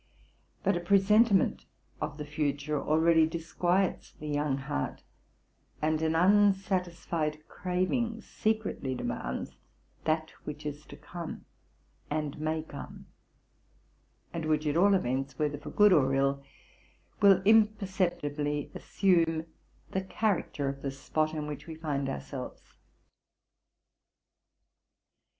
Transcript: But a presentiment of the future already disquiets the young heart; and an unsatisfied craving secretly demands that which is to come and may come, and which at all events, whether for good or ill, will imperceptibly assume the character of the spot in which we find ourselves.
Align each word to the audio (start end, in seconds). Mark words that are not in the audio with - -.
But 0.63 0.75
a 0.75 0.79
presentiment 0.79 1.65
of 2.01 2.17
the 2.17 2.25
future 2.25 2.81
already 2.81 3.27
disquiets 3.27 4.13
the 4.13 4.27
young 4.29 4.57
heart; 4.57 5.03
and 5.79 6.01
an 6.01 6.15
unsatisfied 6.15 7.47
craving 7.47 8.21
secretly 8.21 8.95
demands 8.95 9.51
that 10.05 10.31
which 10.43 10.65
is 10.65 10.87
to 10.87 10.97
come 10.97 11.45
and 12.09 12.39
may 12.39 12.63
come, 12.63 13.09
and 14.33 14.45
which 14.45 14.65
at 14.65 14.75
all 14.75 14.95
events, 14.95 15.37
whether 15.37 15.59
for 15.59 15.69
good 15.69 15.93
or 15.93 16.15
ill, 16.15 16.41
will 17.21 17.43
imperceptibly 17.45 18.71
assume 18.73 19.45
the 19.91 20.01
character 20.01 20.67
of 20.67 20.81
the 20.81 20.89
spot 20.89 21.35
in 21.35 21.45
which 21.45 21.67
we 21.67 21.75
find 21.75 22.09
ourselves. 22.09 22.73